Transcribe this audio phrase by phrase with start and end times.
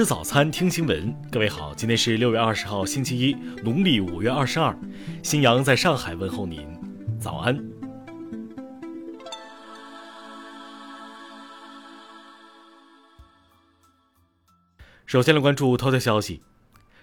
[0.00, 1.14] 吃早餐，听新闻。
[1.30, 4.74] 各位好，今天是六月二十号，星期一，农历五月二十二。
[5.22, 6.66] 新阳在上海问候您，
[7.20, 7.62] 早安。
[15.04, 16.40] 首先来关注头条消息。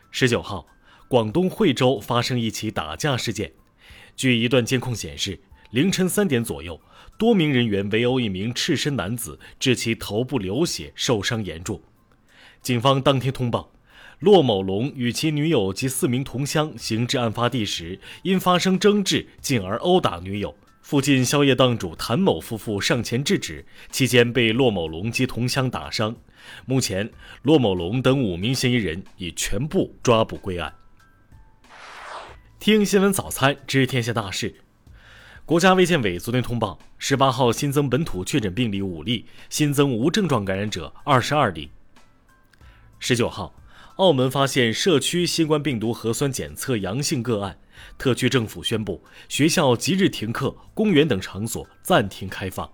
[0.09, 0.65] 十九号，
[1.07, 3.53] 广东惠州发生一起打架事件。
[4.15, 5.39] 据一段监控显示，
[5.69, 6.81] 凌晨三点左右，
[7.15, 11.79] 多名人员围殴一名赤身男子，致其头部流血，受伤严重。
[12.67, 13.71] 警方当天通报，
[14.19, 20.53] 骆某龙与其女友及四名同乡行至案发地时，因发生争执，进而殴打女友。
[20.81, 26.13] 附近宵夜档主谭某夫妇上前制止，期间被骆某龙及同乡打伤。
[26.65, 27.09] 目前，
[27.41, 30.73] 骆某龙等五名嫌疑人已全部抓捕归案。
[32.59, 34.53] 听新闻早餐知天下大事。
[35.45, 41.69] 国家卫健委昨天通报，十八号新增本土确诊病例五例，新增无症状感染者二十二例。
[42.99, 43.53] 十九号，
[43.97, 47.59] 澳门发现社区新冠病毒核酸检测阳性个案，
[47.97, 52.69] 特区政府宣布学校即日停课，公园等场所暂停开放。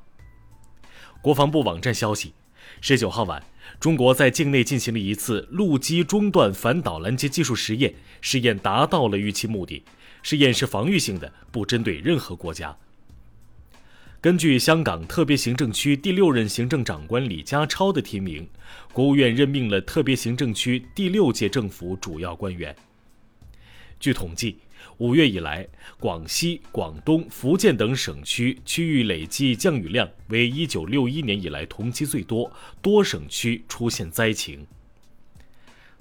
[1.22, 2.34] 国防部网站消息，
[2.80, 3.44] 十九号晚，
[3.80, 9.84] 中国在境内进行了一次陆基中段反导拦截技术实验，试验达到了预期目的。
[10.22, 12.78] 试验是防御性的，不针对任何国家。
[14.24, 18.48] 根据香港特别行政区第六任行政长官李家超的提名，
[18.94, 22.74] 国务院任命了特别行政区第六届政府主要官员。
[24.00, 24.60] 据统计，
[25.00, 25.68] 五月以来，
[26.00, 32.50] 广西、广东、福建等省区区域累计降雨量为一九六一年以来同期最多，
[32.82, 34.66] 多省区出现灾情。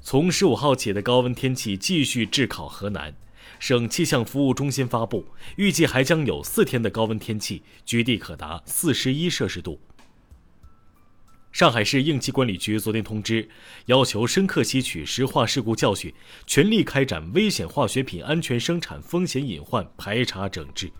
[0.01, 3.13] 从十五号起的高温天气继续炙烤河南。
[3.63, 5.25] 省气象服务中心发布，
[5.55, 9.81] 预计还将有四天的高温天气，局地可达四十一摄氏度。
[11.53, 13.49] 上海市应急管理局昨天通知，
[13.87, 16.13] 要求深刻吸取石化事故教训，
[16.45, 20.91] 全力开展危险化学品安全生产风险隐患排查整治。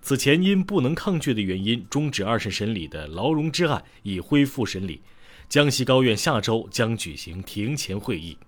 [0.00, 5.02] 此前因不能抗拒的原因终止二审审理的劳荣枝案已恢复审理，
[5.46, 8.38] 江西高院下周将举行庭前会议。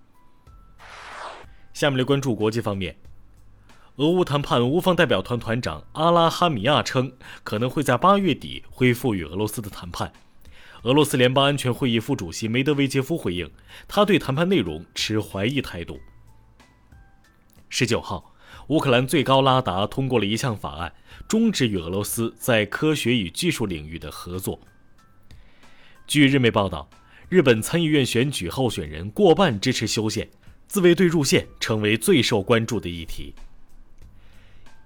[1.81, 2.95] 下面来关注国际方面。
[3.95, 7.11] 俄乌谈判乌方代表团团长阿拉哈米亚称，
[7.43, 10.13] 可能会在八月底恢复与俄罗斯的谈判。
[10.83, 13.49] 俄罗斯联邦安全会议副主席梅德韦杰夫回应，
[13.87, 15.99] 他对谈判内容持怀疑态度。
[17.67, 18.31] 十九号，
[18.67, 20.93] 乌克兰最高拉达通过了一项法案，
[21.27, 24.59] 终止与俄罗斯在科学与技术领域的合作。
[26.05, 26.87] 据日媒报道，
[27.27, 30.29] 日本参议院选举候选人过半支持修宪。
[30.71, 33.35] 自卫队入线成为最受关注的议题。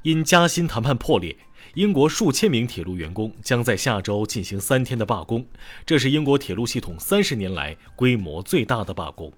[0.01, 1.37] 因加薪谈判破裂，
[1.75, 5.45] 英国数千名铁路员工将在下周进行三天的罢工，
[5.85, 9.31] 这是英国铁路系统三十年来规模最大的罢工。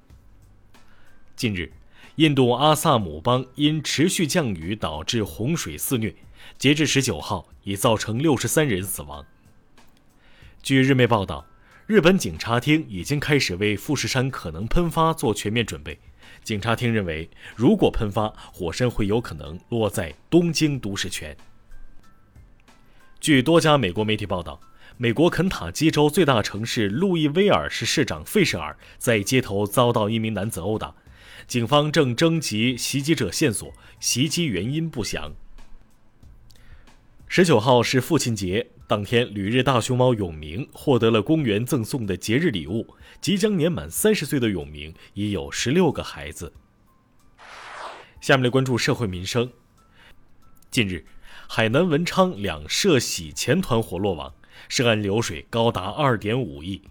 [1.35, 1.69] 近日，
[2.15, 6.15] 印度阿萨姆邦因持续降雨导致洪水肆虐，
[6.57, 9.25] 截至十九号已造成六十三人死亡。
[10.63, 11.45] 据日媒报道，
[11.87, 15.99] 日本警察厅已经开始为富士山可能喷发做全面准备。
[16.43, 21.35] 警察厅认为，如果喷发，火山会有可能落在东京都市圈。
[23.19, 24.61] 据多家美国媒体报道，
[24.97, 30.95] 美国肯塔基州最大城市路易威尔市市长费舍尔在街头遭到一名男子殴打，
[31.47, 35.33] 警方正征集袭击者线索，袭击原因不详。
[37.27, 38.67] 十九号是父亲节。
[38.89, 42.95] 当天，旅日大熊猫永明获得了公园赠送的节日礼物。
[43.19, 46.53] 即将年满三十岁的永明已有十六个孩子。
[48.21, 49.51] 下面来关注社会民生。
[50.71, 51.05] 近日，
[51.49, 54.33] 海南文昌两涉洗钱团伙落网，
[54.69, 56.81] 涉案流水高达二点五亿。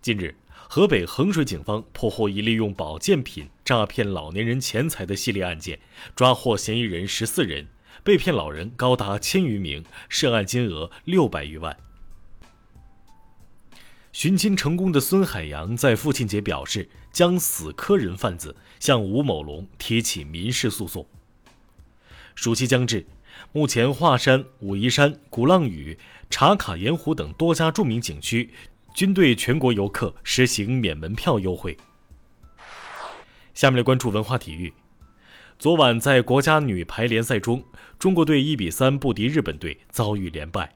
[0.00, 0.36] 近日，
[0.70, 5.80] 河北衡水警方破获一利用保健品诈骗老年人钱财的系列案件，
[6.16, 7.66] 抓获嫌疑人十四人。
[8.02, 11.76] 被骗老人高达千余名，涉案金额六百余万。
[14.12, 21.06] 寻亲成功的孙海洋在父亲节表示，将死磕人贩子向吴某龙提起民事诉讼。
[22.34, 23.06] 暑期将至，
[23.52, 25.96] 目前华山、武夷山、鼓浪屿、
[26.30, 28.50] 茶卡盐湖等多家著名景区
[28.94, 31.76] 均对全国游客实行免门票优惠。
[33.54, 34.72] 下面来关注文化体育。
[35.58, 37.64] 昨晚在国家女排联赛中，
[37.98, 40.72] 中国队一比三不敌日本队，遭遇连败。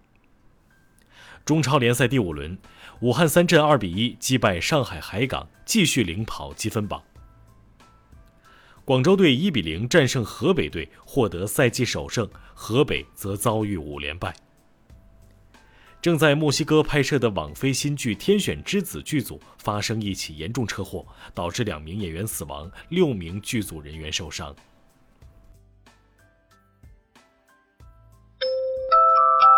[1.44, 2.58] 中超联赛第五轮，
[2.98, 7.00] 武汉三镇二比一击败上海海港，继续领跑积分榜。
[8.84, 14.34] 广州队一比零战胜河北队，获得赛季首胜，河北则遭遇五连败。
[16.00, 24.52] 正在墨西哥拍摄的网飞新剧《天选之子》剧组发生一起严重车祸，导致两名演员死亡，六名剧组人员受伤。